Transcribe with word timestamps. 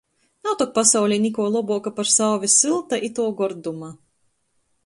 Nav 0.45 0.53
tok 0.61 0.71
pasaulī 0.77 1.19
nikuo 1.25 1.45
lobuoka 1.57 1.93
par 1.99 2.11
sauvi 2.15 2.51
sylta 2.57 3.03
ituo 3.11 3.29
gorduma! 3.43 3.93